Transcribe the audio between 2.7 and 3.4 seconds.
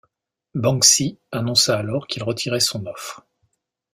offre.